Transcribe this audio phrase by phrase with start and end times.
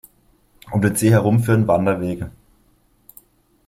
[0.71, 2.31] Um den See herum führen Wanderwege.